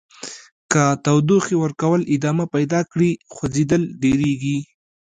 که 0.71 0.83
تودوخې 1.05 1.55
ورکول 1.59 2.01
ادامه 2.15 2.45
پیدا 2.55 2.79
کړي 2.91 3.11
خوځیدل 3.33 3.81
ډیریږي. 4.01 4.57